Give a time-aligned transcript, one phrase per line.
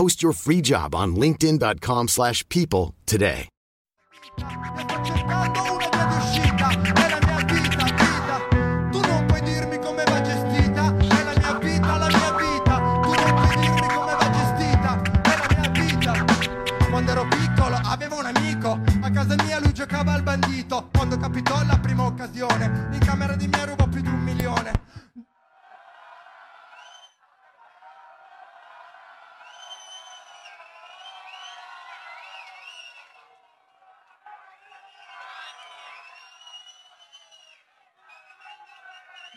[0.00, 3.48] Post your free job on linkedin.com/people slash people today.
[19.02, 20.88] A casa mia lui giocava al bandito.
[20.92, 23.79] Quando capitò la prima occasione, in camera di mia rubò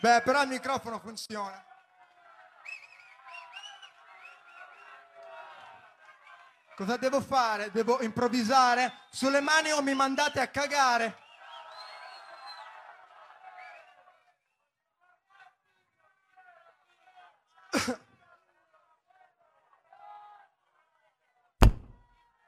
[0.04, 1.64] Beh, però il microfono funziona.
[6.76, 7.70] Cosa devo fare?
[7.70, 8.98] Devo improvvisare?
[9.08, 11.16] Sulle mani o mi mandate a cagare?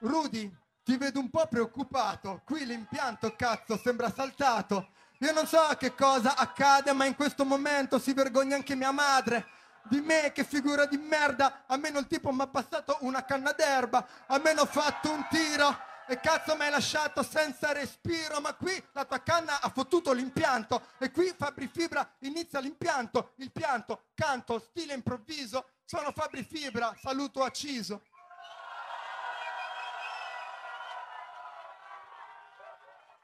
[0.00, 0.54] Rudy,
[0.84, 2.42] ti vedo un po' preoccupato.
[2.44, 4.90] Qui l'impianto, cazzo, sembra saltato.
[5.20, 9.46] Io non so che cosa accade, ma in questo momento si vergogna anche mia madre.
[9.84, 11.64] Di me, che figura di merda.
[11.66, 14.06] Almeno il tipo mi ha passato una canna d'erba.
[14.26, 15.94] Almeno ho fatto un tiro.
[16.08, 18.40] E cazzo mi hai lasciato senza respiro.
[18.40, 20.88] Ma qui la tua canna ha fottuto l'impianto.
[20.98, 23.32] E qui Fabri Fibra inizia l'impianto.
[23.36, 25.70] Il pianto, canto, stile improvviso.
[25.86, 28.02] Sono Fabri Fibra, saluto acciso.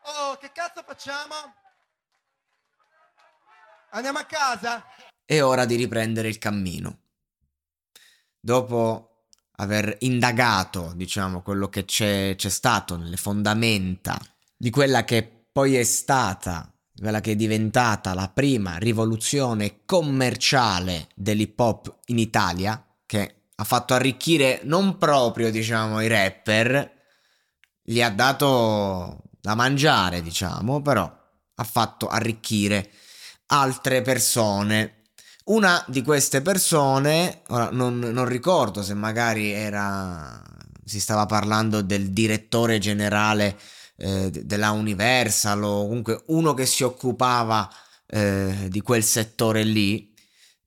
[0.05, 1.61] Oh, che cazzo facciamo?
[3.95, 4.87] Andiamo a casa?
[5.23, 7.01] È ora di riprendere il cammino.
[8.41, 9.27] Dopo
[9.57, 14.19] aver indagato, diciamo, quello che c'è, c'è stato nelle fondamenta
[14.57, 21.61] di quella che poi è stata, quella che è diventata la prima rivoluzione commerciale dell'hip
[21.61, 26.93] hop in Italia, che ha fatto arricchire non proprio, diciamo, i rapper,
[27.83, 31.05] gli ha dato da mangiare, diciamo, però
[31.55, 32.91] ha fatto arricchire
[33.53, 35.05] altre persone.
[35.45, 40.43] Una di queste persone, ora non, non ricordo se magari era.
[40.85, 43.59] si stava parlando del direttore generale
[43.97, 47.69] eh, della Universal o comunque uno che si occupava
[48.07, 50.13] eh, di quel settore lì.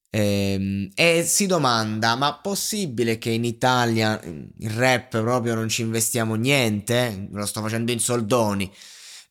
[0.09, 6.35] ehm, e si domanda: ma possibile che in Italia il rap proprio non ci investiamo
[6.35, 7.28] niente?
[7.31, 8.72] Lo sto facendo in soldoni.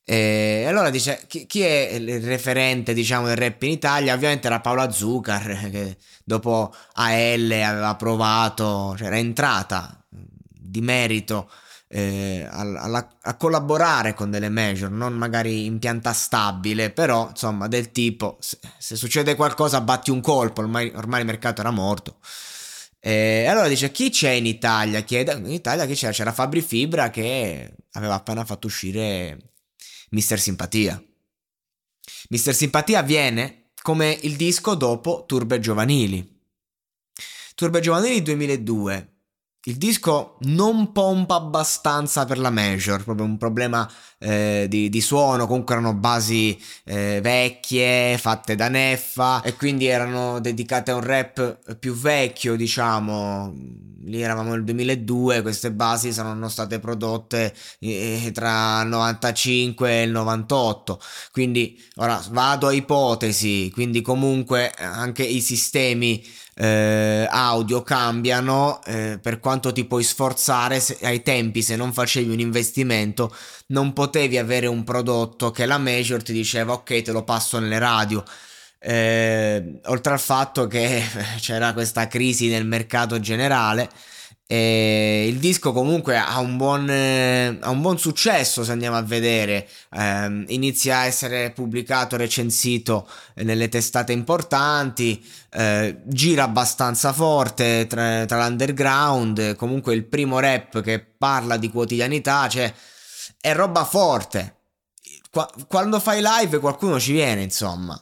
[0.06, 4.14] E allora dice chi, chi è il referente diciamo del rap in Italia?
[4.14, 11.50] Ovviamente era Paola Zucar che dopo AL aveva provato, cioè era entrata di merito
[11.88, 17.68] eh, alla- alla- a collaborare con delle major, non magari in pianta stabile, però insomma
[17.68, 22.18] del tipo se, se succede qualcosa batti un colpo, ormai, ormai il mercato era morto.
[23.00, 25.00] E allora dice chi c'è in Italia?
[25.02, 26.12] Chiede, in Italia chi c'era?
[26.12, 29.53] C'era Fabri Fibra che aveva appena fatto uscire
[30.14, 31.04] Mister Simpatia.
[32.28, 36.40] Mister Simpatia viene come il disco dopo Turbe Giovanili.
[37.56, 39.13] Turbe Giovanili 2002.
[39.66, 45.46] Il disco non pompa abbastanza per la major, proprio un problema eh, di, di, suono,
[45.46, 51.76] comunque erano basi eh, vecchie, fatte da Neffa e quindi erano dedicate a un rap
[51.78, 53.82] più vecchio, diciamo.
[54.06, 60.10] Lì eravamo nel 2002, queste basi saranno state prodotte eh, tra il 95 e il
[60.10, 61.00] 98,
[61.32, 66.22] quindi ora vado a ipotesi, quindi comunque anche i sistemi
[66.54, 72.30] eh, audio cambiano, eh, per quanto ti puoi sforzare, se, ai tempi se non facevi
[72.32, 73.34] un investimento
[73.68, 77.78] non potevi avere un prodotto che la major ti diceva ok te lo passo nelle
[77.78, 78.22] radio.
[78.78, 81.02] Eh, oltre al fatto che
[81.40, 83.88] c'era questa crisi nel mercato generale
[84.46, 89.66] e il disco comunque ha un buon, ha un buon successo se andiamo a vedere,
[89.90, 98.46] eh, inizia a essere pubblicato, recensito nelle testate importanti, eh, gira abbastanza forte tra, tra,
[98.46, 102.72] l'underground, comunque il primo rap che parla di quotidianità, cioè
[103.40, 104.56] è roba forte.
[105.30, 107.98] Qua, quando fai live qualcuno ci viene, insomma.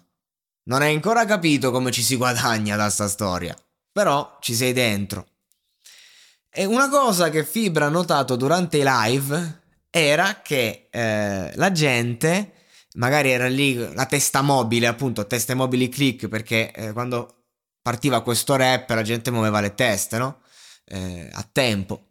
[0.65, 3.57] Non hai ancora capito come ci si guadagna da sta storia,
[3.93, 5.27] però ci sei dentro.
[6.55, 12.53] E una cosa che Fibra ha notato durante i live era che eh, la gente,
[12.97, 17.45] magari era lì la testa mobile, appunto, teste mobili click, perché eh, quando
[17.81, 20.41] partiva questo rap la gente muoveva le teste, no?
[20.85, 22.09] Eh, a tempo.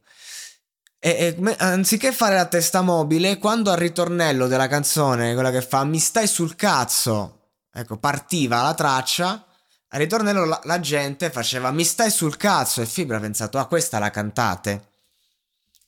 [0.97, 5.83] E, e, anziché fare la testa mobile, quando al ritornello della canzone, quella che fa
[5.83, 9.45] mi stai sul cazzo, ecco, partiva la traccia,
[9.93, 13.65] al ritornello la, la, gente faceva mi stai sul cazzo e Fibra ha pensato ah
[13.65, 14.89] questa la cantate.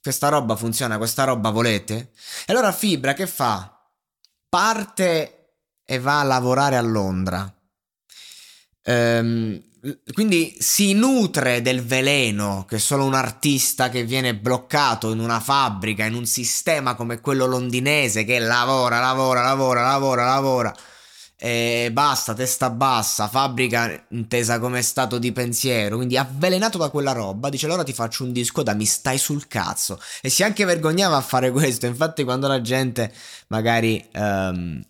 [0.02, 2.12] Questa roba funziona, questa roba volete?
[2.46, 3.82] E allora Fibra che fa?
[4.50, 5.54] Parte
[5.86, 7.52] e va a lavorare a Londra.
[8.84, 9.64] Ehm,
[10.12, 16.04] quindi si nutre del veleno che solo un artista che viene bloccato in una fabbrica,
[16.04, 20.76] in un sistema come quello londinese che lavora, lavora, lavora, lavora, lavora
[21.46, 27.50] e basta, testa bassa, fabbrica intesa come stato di pensiero, quindi avvelenato da quella roba,
[27.50, 31.18] dice allora ti faccio un disco da mi stai sul cazzo e si anche vergognava
[31.18, 33.12] a fare questo, infatti quando la gente
[33.48, 34.82] magari um,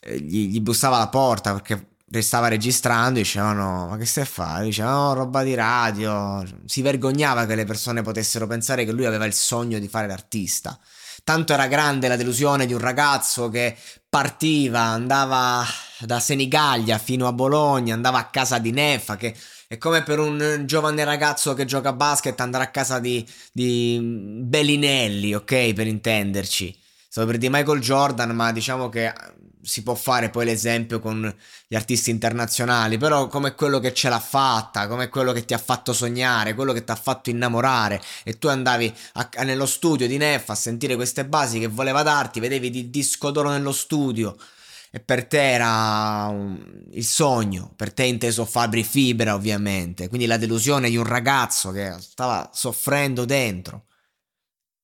[0.00, 1.88] gli, gli bussava alla porta perché
[2.20, 4.64] stava registrando, dicevano ma che stai a fare?
[4.66, 9.24] Dicevano no, roba di radio, si vergognava che le persone potessero pensare che lui aveva
[9.24, 10.78] il sogno di fare l'artista.
[11.24, 13.76] Tanto era grande la delusione di un ragazzo che
[14.08, 15.64] partiva, andava
[16.00, 19.36] da Senigallia fino a Bologna, andava a casa di Neffa, che
[19.68, 24.00] è come per un giovane ragazzo che gioca a basket andare a casa di, di
[24.42, 25.72] Bellinelli, ok?
[25.72, 26.76] Per intenderci.
[27.08, 29.12] Stavo per dire Michael Jordan, ma diciamo che
[29.62, 31.34] si può fare poi l'esempio con
[31.66, 35.58] gli artisti internazionali, però come quello che ce l'ha fatta, come quello che ti ha
[35.58, 40.16] fatto sognare, quello che ti ha fatto innamorare e tu andavi a, nello studio di
[40.16, 44.36] Neff a sentire queste basi che voleva darti, vedevi il disco d'oro nello studio
[44.90, 50.36] e per te era un, il sogno, per te inteso Fabri Fibra ovviamente, quindi la
[50.36, 53.84] delusione di un ragazzo che stava soffrendo dentro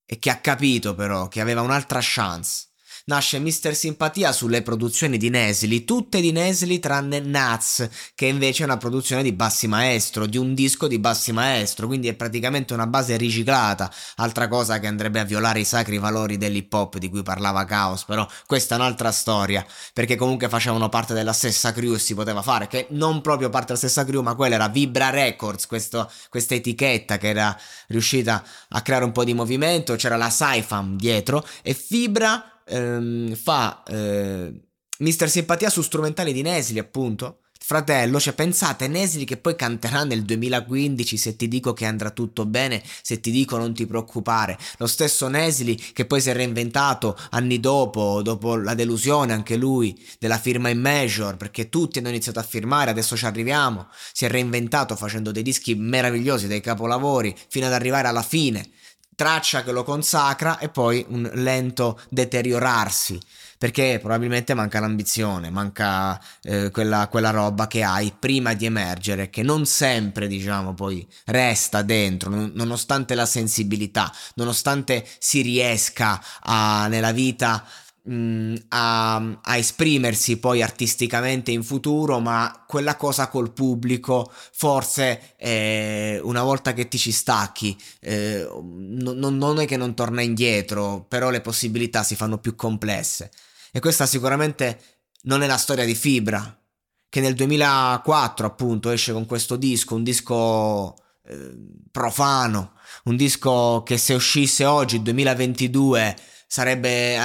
[0.05, 2.69] e che ha capito però che aveva un'altra chance
[3.09, 8.67] nasce Mister Simpatia sulle produzioni di Nesli, tutte di Nesli tranne Nuts, che invece è
[8.67, 12.89] una produzione di Bassi Maestro, di un disco di Bassi Maestro, quindi è praticamente una
[12.89, 17.23] base riciclata, altra cosa che andrebbe a violare i sacri valori dell'hip hop di cui
[17.23, 22.01] parlava Chaos, però questa è un'altra storia, perché comunque facevano parte della stessa crew e
[22.01, 25.67] si poteva fare, che non proprio parte della stessa crew, ma quella era Vibra Records,
[25.67, 27.57] questo, questa etichetta che era
[27.87, 33.83] riuscita a creare un po' di movimento, c'era la Saifam dietro e Fibra ehm, fa
[33.85, 34.53] eh,
[34.99, 37.41] Mister Simpatia su strumentali di Nesli, appunto.
[37.59, 42.47] Fratello, cioè pensate, Nesli che poi canterà nel 2015 se ti dico che andrà tutto
[42.47, 44.57] bene, se ti dico non ti preoccupare.
[44.77, 50.01] Lo stesso Nesli che poi si è reinventato anni dopo, dopo la delusione anche lui
[50.21, 53.89] della firma in Major, perché tutti hanno iniziato a firmare, adesso ci arriviamo.
[54.13, 58.71] Si è reinventato facendo dei dischi meravigliosi, dei capolavori, fino ad arrivare alla fine
[59.17, 63.19] traccia che lo consacra e poi un lento deteriorarsi
[63.59, 69.43] perché probabilmente manca l'ambizione, manca eh, quella, quella, roba che hai prima di emergere, che
[69.43, 77.13] non sempre, diciamo, poi resta dentro, non, nonostante la sensibilità, nonostante si riesca a, nella
[77.13, 77.65] vita
[78.69, 86.43] a, a, esprimersi poi artisticamente in futuro, ma quella cosa col pubblico, forse eh, una
[86.43, 91.41] volta che ti ci stacchi, eh, non, non è che non torna indietro, però le
[91.41, 93.31] possibilità si fanno più complesse.
[93.73, 94.81] E questa sicuramente
[95.23, 96.57] non è la storia di Fibra,
[97.09, 100.95] che nel 2004 appunto esce con questo disco, un disco
[101.25, 101.55] eh,
[101.91, 106.17] profano, un disco che se uscisse oggi, 2022,
[106.47, 107.19] sarebbe,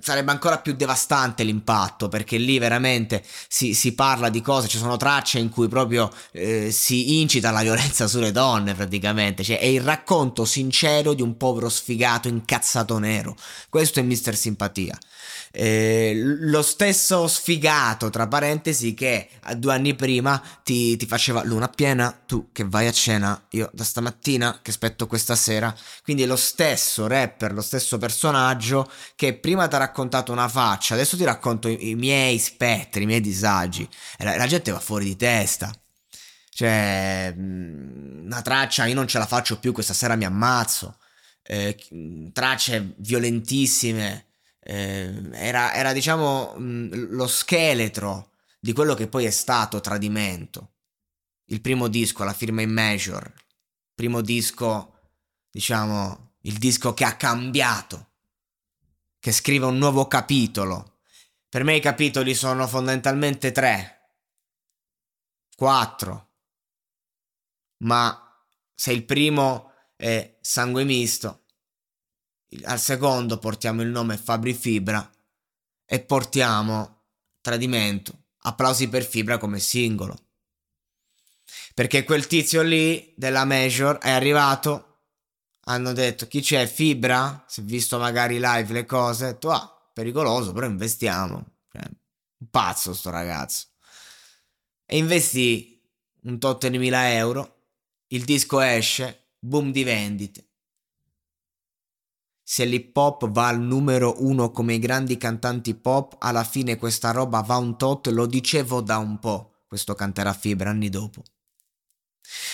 [0.00, 4.96] sarebbe, ancora più devastante l'impatto perché lì veramente si, si, parla di cose, ci sono
[4.96, 9.80] tracce in cui proprio eh, si incita la violenza sulle donne praticamente, cioè è il
[9.80, 13.36] racconto sincero di un povero sfigato incazzato nero,
[13.68, 14.96] questo è Mister Simpatia.
[15.54, 22.10] Eh, lo stesso sfigato, tra parentesi, che due anni prima ti, ti, faceva luna piena,
[22.26, 25.74] tu che vai a cena, io da stamattina che aspetto questa sera.
[26.02, 30.94] Quindi è lo stesso rapper, lo stesso personaggio che prima ti ha raccontato una faccia,
[30.94, 33.86] adesso ti racconto i, i miei spettri, i miei disagi.
[34.18, 35.70] La, la gente va fuori di testa.
[36.54, 40.96] Cioè, mm, una traccia, io non ce la faccio più, questa sera mi ammazzo.
[41.42, 41.76] Eh,
[42.32, 44.31] tracce violentissime
[44.64, 50.74] eh, era, era, diciamo mh, lo scheletro di quello che poi è stato Tradimento.
[51.46, 53.32] Il primo disco, la firma in Major,
[53.94, 55.00] primo disco,
[55.50, 58.10] diciamo, il disco che ha cambiato,
[59.18, 61.00] che scrive un nuovo capitolo.
[61.48, 64.10] Per me i capitoli sono fondamentalmente tre,
[65.56, 66.30] quattro,
[67.78, 68.16] ma
[68.74, 71.41] se il primo è sangue misto,
[72.64, 75.08] al secondo portiamo il nome Fabri Fibra
[75.84, 77.00] e portiamo
[77.40, 80.16] Tradimento, applausi per Fibra come singolo.
[81.74, 85.00] Perché quel tizio lì della Major è arrivato,
[85.64, 89.90] hanno detto chi c'è Fibra, si è visto magari live le cose, ha detto ah,
[89.92, 91.44] pericoloso, però investiamo.
[91.72, 91.82] Cioè,
[92.38, 93.66] un pazzo sto ragazzo.
[94.86, 95.80] E investì
[96.22, 97.70] un tot mila euro,
[98.08, 100.51] il disco esce, boom di vendite
[102.42, 107.10] se l'hip hop va al numero uno come i grandi cantanti pop, alla fine questa
[107.10, 111.22] roba va un tot, lo dicevo da un po', questo canterà Fibra anni dopo.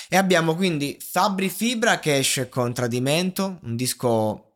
[0.08, 4.52] E abbiamo quindi Fabri Fibra che esce con Tradimento, un disco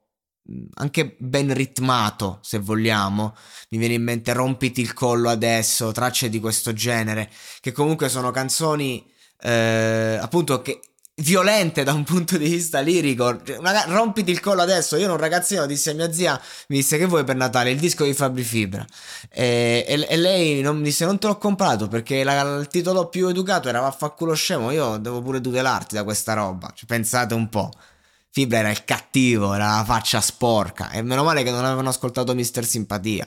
[0.50, 3.34] mm, anche ben ritmato se vogliamo,
[3.70, 8.30] mi viene in mente Rompiti il collo adesso, tracce di questo genere, che comunque sono
[8.30, 9.10] canzoni
[9.44, 10.80] eh, appunto che
[11.16, 13.40] violente da un punto di vista lirico.
[13.86, 14.96] Rompiti il collo adesso.
[14.96, 17.70] Io ero un ragazzino, disse a mia zia, mi disse che vuoi per Natale?
[17.70, 18.84] Il disco di Fabri Fibra.
[19.30, 23.08] E, e, e lei non, mi disse non te l'ho comprato perché la, il titolo
[23.08, 24.70] più educato era Vaffanculo scemo.
[24.70, 26.72] Io devo pure tutelarti da questa roba.
[26.74, 27.70] Cioè, pensate un po'.
[28.30, 30.90] Fibra era il cattivo, era la faccia sporca.
[30.90, 33.26] E meno male che non avevano ascoltato Mister Simpatia.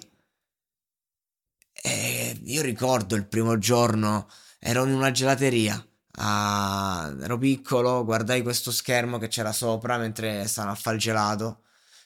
[1.83, 4.27] E io ricordo il primo giorno,
[4.59, 5.85] ero in una gelateria
[6.17, 11.63] Ah, ero piccolo, guardai questo schermo che c'era sopra mentre stavano a fare gelato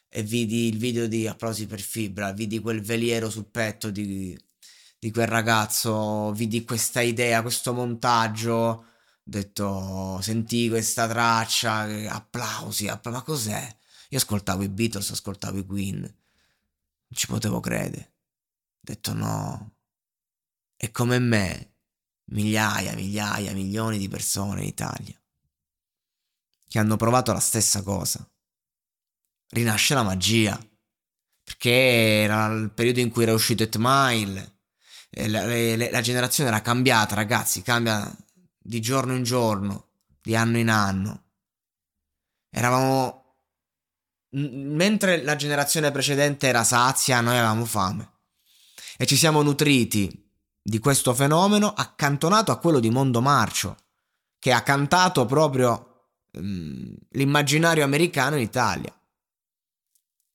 [0.10, 4.38] e vidi il video di Applausi per Fibra, vidi quel veliero sul petto di,
[4.98, 8.86] di quel ragazzo, vidi questa idea, questo montaggio, ho
[9.24, 13.78] detto, sentì questa traccia, applausi, app- ma cos'è?
[14.10, 16.14] Io ascoltavo i Beatles, ascoltavo i Queen, non
[17.12, 18.14] ci potevo credere.
[18.78, 19.74] Ho detto no,
[20.76, 21.69] è come me,
[22.30, 25.20] migliaia, migliaia, milioni di persone in Italia
[26.70, 28.26] che hanno provato la stessa cosa.
[29.50, 30.58] Rinasce la magia,
[31.44, 34.58] perché era il periodo in cui era uscito Etmile,
[35.10, 38.16] la, la, la generazione era cambiata, ragazzi, cambia
[38.56, 39.90] di giorno in giorno,
[40.22, 41.24] di anno in anno.
[42.52, 43.18] Eravamo...
[44.32, 48.12] Mentre la generazione precedente era sazia, noi avevamo fame.
[48.96, 50.29] E ci siamo nutriti
[50.62, 53.76] di questo fenomeno accantonato a quello di Mondo Marcio,
[54.38, 58.94] che ha cantato proprio um, l'immaginario americano in Italia.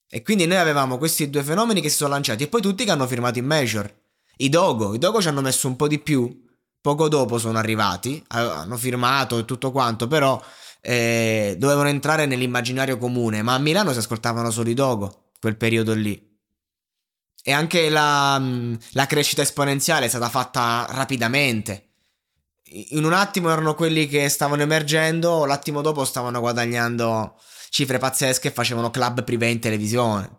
[0.09, 2.91] E quindi noi avevamo questi due fenomeni che si sono lanciati e poi tutti che
[2.91, 3.93] hanno firmato in Major.
[4.37, 6.45] I Dogo, i Dogo ci hanno messo un po' di più,
[6.81, 10.41] poco dopo sono arrivati, hanno firmato e tutto quanto, però
[10.81, 15.95] eh, dovevano entrare nell'immaginario comune, ma a Milano si ascoltavano solo i Dogo, quel periodo
[15.95, 16.34] lì.
[17.47, 21.91] E anche la, mm, la crescita esponenziale è stata fatta rapidamente.
[22.91, 28.51] In un attimo erano quelli che stavano emergendo, l'attimo dopo stavano guadagnando cifre pazzesche e
[28.51, 30.31] facevano club privé in televisione.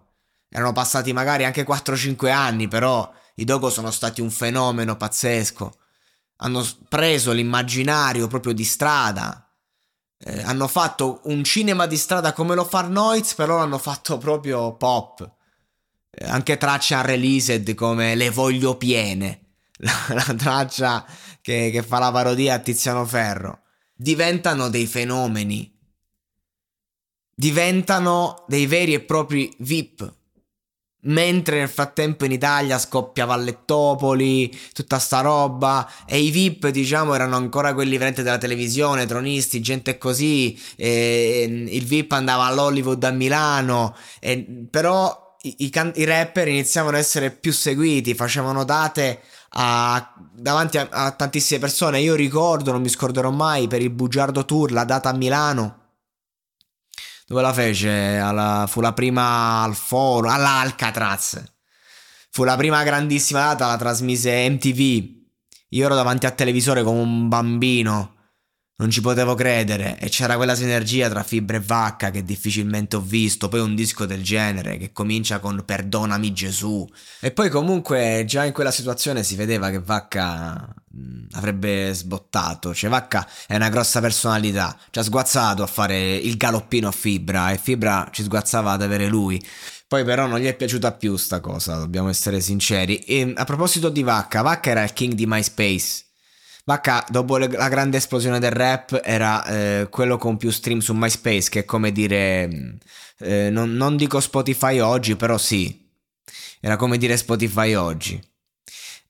[0.50, 5.78] Erano passati magari anche 4-5 anni, però i Dogo sono stati un fenomeno pazzesco.
[6.38, 9.48] Hanno preso l'immaginario proprio di strada.
[10.18, 14.76] Eh, hanno fatto un cinema di strada come lo fa Noiz, però l'hanno fatto proprio
[14.76, 15.34] pop
[16.22, 19.42] anche tracce unreleased come Le voglio piene,
[19.78, 21.06] la, la traccia
[21.42, 23.62] che, che fa la parodia a Tiziano Ferro,
[23.96, 25.72] diventano dei fenomeni,
[27.36, 30.14] diventano dei veri e propri VIP.
[31.08, 37.36] Mentre nel frattempo in Italia scoppia Vallettopoli, tutta sta roba, e i VIP, diciamo, erano
[37.36, 40.60] ancora quelli veramente della televisione, tronisti, gente così.
[40.78, 47.02] il VIP andava all'Hollywood a Milano, e, però i, i, can- i, rapper iniziavano ad
[47.02, 52.00] essere più seguiti, facevano date a, davanti a, a tantissime persone.
[52.00, 55.84] Io ricordo, non mi scorderò mai, per il Bugiardo Tour, la data a Milano
[57.28, 58.18] dove la fece?
[58.18, 61.44] Alla, fu la prima al foro, all'Alcatraz.
[62.30, 65.14] Fu la prima grandissima data, la trasmise MTV.
[65.70, 68.15] Io ero davanti al televisore come un bambino.
[68.78, 69.98] Non ci potevo credere.
[70.00, 74.06] E c'era quella sinergia tra Fibra e Vacca che difficilmente ho visto, poi un disco
[74.06, 76.86] del genere che comincia con Perdonami Gesù.
[77.22, 80.76] E poi comunque già in quella situazione si vedeva che Vacca
[81.32, 86.90] avrebbe sbottato, cioè Vacca è una grossa personalità, ci ha sguazzato a fare il galoppino
[86.90, 87.52] a Fibra.
[87.52, 89.42] E Fibra ci sguazzava ad avere lui.
[89.88, 92.98] Poi però non gli è piaciuta più sta cosa, dobbiamo essere sinceri.
[92.98, 96.04] E a proposito di Vacca, Vacca era il king di MySpace
[96.66, 100.94] Vacca, dopo le, la grande esplosione del rap, era eh, quello con più stream su
[100.94, 102.76] MySpace, che è come dire, mm,
[103.20, 105.88] eh, non, non dico Spotify oggi, però sì,
[106.60, 108.20] era come dire Spotify oggi.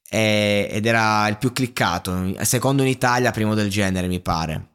[0.10, 4.75] E, ed era il più cliccato, secondo in Italia, primo del genere, mi pare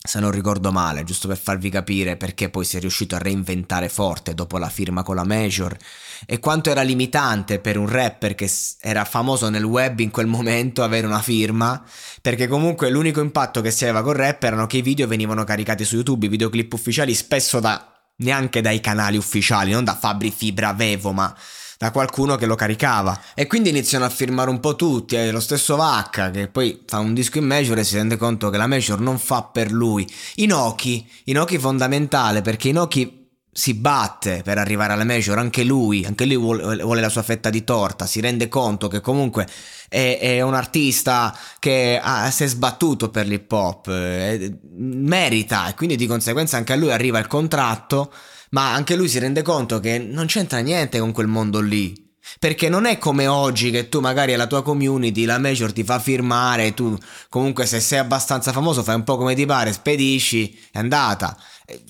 [0.00, 3.88] se non ricordo male, giusto per farvi capire perché poi si è riuscito a reinventare
[3.88, 5.76] forte dopo la firma con la Major
[6.24, 8.48] e quanto era limitante per un rapper che
[8.80, 11.82] era famoso nel web in quel momento avere una firma,
[12.22, 15.84] perché comunque l'unico impatto che si aveva con rap erano che i video venivano caricati
[15.84, 20.72] su YouTube, i videoclip ufficiali spesso da neanche dai canali ufficiali, non da Fabri Fibra
[20.72, 21.34] Vevo, ma
[21.78, 23.18] da qualcuno che lo caricava.
[23.34, 25.14] E quindi iniziano a firmare un po' tutti.
[25.14, 28.50] Eh, lo stesso Vacca, che poi fa un disco in Major e si rende conto
[28.50, 30.06] che la Major non fa per lui.
[30.36, 33.18] Inoki, Inoki fondamentale perché Inoki
[33.58, 37.50] si batte per arrivare alla major, anche lui, anche lui vuole, vuole, la sua fetta
[37.50, 39.48] di torta, si rende conto che comunque
[39.88, 45.74] è, è un artista che ha, si è sbattuto per l'hip hop, eh, merita e
[45.74, 48.12] quindi di conseguenza anche a lui arriva il contratto
[48.50, 52.06] ma anche lui si rende conto che non c'entra niente con quel mondo lì.
[52.38, 55.98] Perché non è come oggi che tu magari alla tua community la major ti fa
[55.98, 56.96] firmare, tu
[57.30, 61.36] comunque se sei abbastanza famoso fai un po' come ti pare, spedisci, è andata.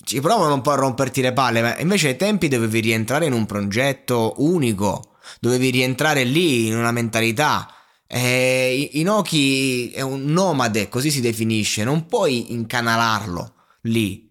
[0.01, 3.33] Ci provano un po' a romperti le palle, ma invece ai tempi dovevi rientrare in
[3.33, 7.73] un progetto unico, dovevi rientrare lì in una mentalità.
[8.07, 14.28] E Inoki è un nomade, così si definisce, non puoi incanalarlo lì.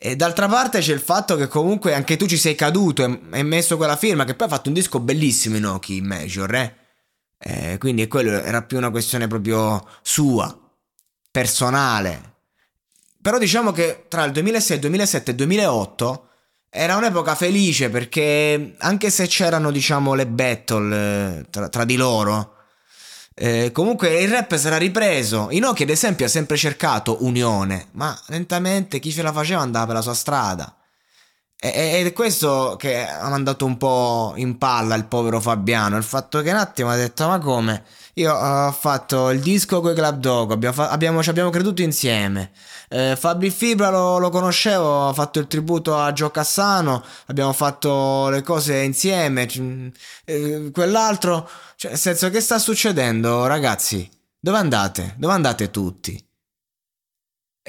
[0.00, 3.42] E d'altra parte c'è il fatto che comunque anche tu ci sei caduto e hai
[3.42, 6.76] messo quella firma che poi ha fatto un disco bellissimo Inoki in Major, eh?
[7.36, 10.56] eh quindi quello era più una questione proprio sua,
[11.32, 12.36] personale.
[13.20, 16.28] Però diciamo che tra il 2006, 2007 e 2008
[16.70, 22.57] era un'epoca felice perché anche se c'erano diciamo le battle eh, tra, tra di loro,
[23.38, 25.48] eh, comunque il rap sarà ripreso.
[25.50, 29.94] Inoki, ad esempio, ha sempre cercato unione, ma lentamente chi ce la faceva andava per
[29.94, 30.77] la sua strada.
[31.60, 35.96] Ed è questo che ha mandato un po' in palla il povero Fabiano.
[35.96, 37.84] Il fatto che un attimo ha detto: Ma come?
[38.14, 42.52] Io ho fatto il disco con i Club Dogo, abbiamo, abbiamo, ci abbiamo creduto insieme.
[42.88, 48.28] Eh, Fabri Fibra lo, lo, conoscevo, ho fatto il tributo a Gio Cassano, abbiamo fatto
[48.28, 49.48] le cose insieme.
[50.24, 54.08] Eh, quell'altro, cioè, nel senso, che sta succedendo, ragazzi?
[54.38, 55.14] Dove andate?
[55.16, 56.27] Dove andate tutti?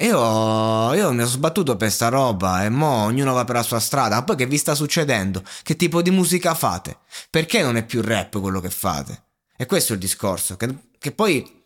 [0.00, 3.80] Io, io mi sono sbattuto per sta roba e mo ognuno va per la sua
[3.80, 4.16] strada.
[4.16, 5.42] Ma poi che vi sta succedendo?
[5.62, 7.00] Che tipo di musica fate?
[7.28, 9.24] Perché non è più rap quello che fate?
[9.56, 10.56] E questo è il discorso.
[10.56, 11.64] Che, che poi,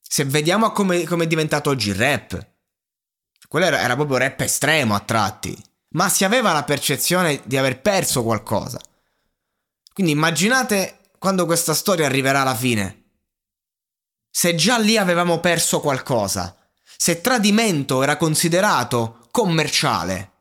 [0.00, 2.46] se vediamo come, come, è diventato oggi il rap,
[3.46, 5.54] quello era, era proprio rap estremo a tratti.
[5.90, 8.80] Ma si aveva la percezione di aver perso qualcosa.
[9.92, 13.02] Quindi immaginate quando questa storia arriverà alla fine.
[14.30, 16.54] Se già lì avevamo perso qualcosa,
[17.02, 20.32] se tradimento era considerato commerciale.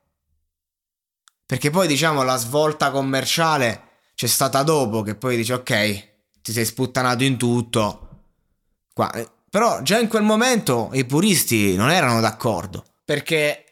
[1.45, 6.65] Perché poi diciamo la svolta commerciale c'è stata dopo che poi dici ok, ti sei
[6.65, 8.25] sputtanato in tutto.
[8.93, 9.09] Qua.
[9.13, 13.63] Eh, però già in quel momento i puristi non erano d'accordo, perché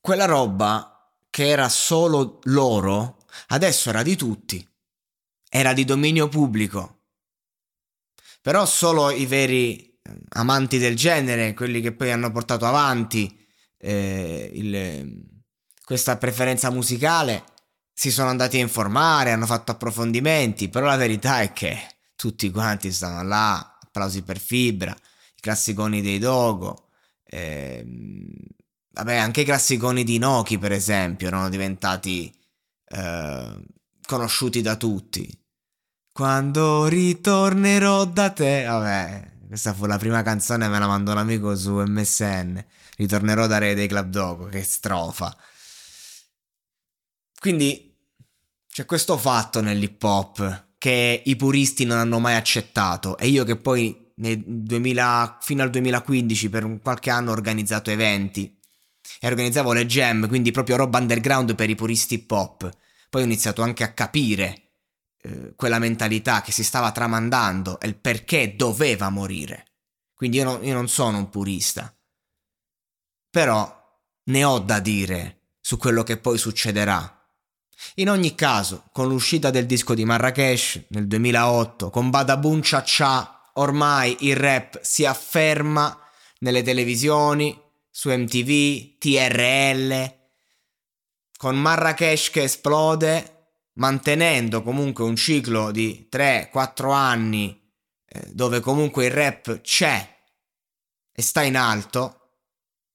[0.00, 3.16] quella roba che era solo loro,
[3.48, 4.64] adesso era di tutti.
[5.48, 7.00] Era di dominio pubblico.
[8.40, 9.87] Però solo i veri
[10.30, 13.46] amanti del genere, quelli che poi hanno portato avanti
[13.78, 15.24] eh, il,
[15.84, 17.44] questa preferenza musicale,
[17.92, 21.76] si sono andati a informare, hanno fatto approfondimenti, però la verità è che
[22.14, 26.90] tutti quanti stanno là, applausi per fibra, i classiconi dei Dogo,
[27.24, 28.28] ehm,
[28.90, 32.32] vabbè anche i classiconi di Noki per esempio erano diventati
[32.86, 33.64] eh,
[34.06, 35.28] conosciuti da tutti.
[36.12, 41.56] Quando ritornerò da te, vabbè, questa fu la prima canzone, me la mandò un amico
[41.56, 42.62] su MSN.
[42.96, 45.34] Ritornerò da Re dei Club Dogo, che strofa.
[47.40, 47.96] Quindi
[48.68, 53.56] c'è questo fatto nell'hip hop che i puristi non hanno mai accettato e io che
[53.56, 58.56] poi 2000, fino al 2015 per qualche anno ho organizzato eventi
[59.20, 62.70] e organizzavo le jam, quindi proprio roba underground per i puristi hip hop.
[63.08, 64.67] Poi ho iniziato anche a capire
[65.20, 69.66] eh, quella mentalità che si stava tramandando e il perché doveva morire.
[70.14, 71.94] Quindi io, no, io non sono un purista.
[73.30, 73.76] Però
[74.24, 77.14] ne ho da dire su quello che poi succederà.
[77.96, 83.50] In ogni caso, con l'uscita del disco di Marrakesh nel 2008, con Badabun Cha Cha,
[83.54, 85.96] ormai il rap si afferma
[86.40, 87.56] nelle televisioni,
[87.90, 90.16] su MTV, TRL,
[91.36, 93.37] con Marrakesh che esplode,
[93.78, 97.58] mantenendo comunque un ciclo di 3-4 anni
[98.06, 100.16] eh, dove comunque il rap c'è
[101.12, 102.34] e sta in alto,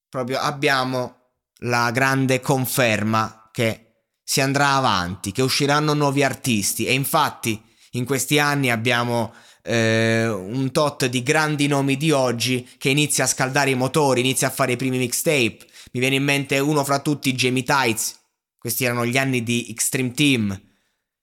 [0.07, 1.31] proprio abbiamo
[1.63, 3.79] la grande conferma che
[4.23, 10.71] si andrà avanti, che usciranno nuovi artisti e infatti in questi anni abbiamo eh, un
[10.71, 14.73] tot di grandi nomi di oggi che inizia a scaldare i motori, inizia a fare
[14.73, 15.59] i primi mixtape.
[15.91, 18.19] Mi viene in mente uno fra tutti, Jamie Tights.
[18.57, 20.71] Questi erano gli anni di Extreme Team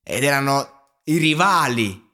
[0.03, 2.09] ed erano i rivali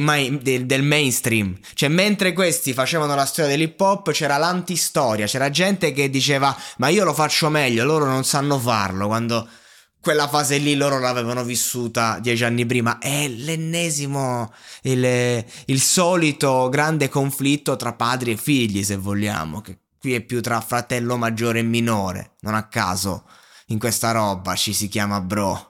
[0.00, 1.58] mai, del, del mainstream.
[1.74, 6.88] Cioè, mentre questi facevano la storia dell'hip hop, c'era l'antistoria, c'era gente che diceva: Ma
[6.88, 9.06] io lo faccio meglio, loro non sanno farlo.
[9.06, 9.48] Quando
[10.00, 12.98] quella fase lì loro l'avevano vissuta dieci anni prima.
[12.98, 14.52] È l'ennesimo,
[14.82, 19.60] il, il, solito grande conflitto tra padri e figli, se vogliamo.
[19.60, 22.36] Che qui è più tra fratello maggiore e minore.
[22.40, 23.24] Non a caso
[23.66, 25.69] in questa roba ci si chiama bro.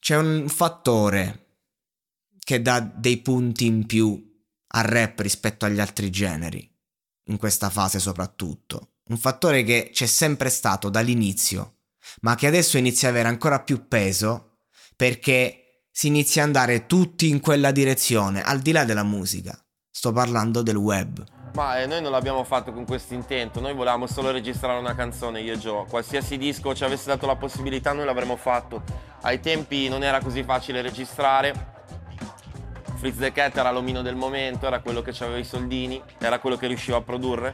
[0.00, 1.58] C'è un fattore
[2.38, 4.28] che dà dei punti in più
[4.72, 6.68] al rap rispetto agli altri generi,
[7.26, 8.94] in questa fase soprattutto.
[9.10, 11.76] Un fattore che c'è sempre stato dall'inizio
[12.22, 14.58] ma che adesso inizia ad avere ancora più peso
[14.96, 19.58] perché si inizia ad andare tutti in quella direzione, al di là della musica.
[19.90, 21.39] Sto parlando del web.
[21.52, 25.40] Ma eh, noi non l'abbiamo fatto con questo intento, noi volevamo solo registrare una canzone,
[25.40, 25.84] io e Joe.
[25.88, 28.82] Qualsiasi disco ci avesse dato la possibilità noi l'avremmo fatto.
[29.22, 31.78] Ai tempi non era così facile registrare.
[32.96, 36.56] Fritz the Cat era l'omino del momento, era quello che aveva i soldini, era quello
[36.56, 37.52] che riusciva a produrre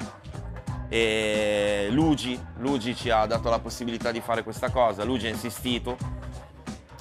[0.88, 5.96] e Luigi, Luigi ci ha dato la possibilità di fare questa cosa, Luigi ha insistito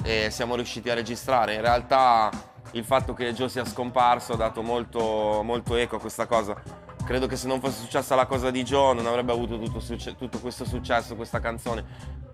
[0.03, 1.55] e siamo riusciti a registrare.
[1.55, 2.29] In realtà
[2.71, 6.83] il fatto che Joe sia scomparso ha dato molto, molto eco a questa cosa.
[7.05, 9.79] Credo che se non fosse successa la cosa di Joe non avrebbe avuto tutto,
[10.17, 11.85] tutto questo successo, questa canzone.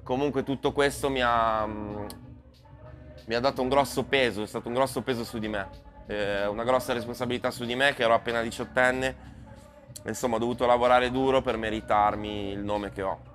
[0.03, 5.01] Comunque tutto questo mi ha, mi ha dato un grosso peso, è stato un grosso
[5.01, 5.67] peso su di me,
[6.07, 9.29] eh, una grossa responsabilità su di me che ero appena diciottenne
[10.05, 13.30] Insomma, ho dovuto lavorare duro per meritarmi il nome che ho.